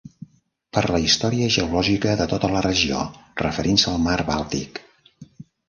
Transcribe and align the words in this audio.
Per 0.77 0.81
la 0.95 1.01
història 1.07 1.49
geològica 1.57 2.15
de 2.23 2.27
tota 2.33 2.51
la 2.55 2.63
regió, 2.69 3.05
referir-se 3.45 3.89
al 3.95 4.03
Mar 4.09 4.19
Bàltic. 4.33 4.85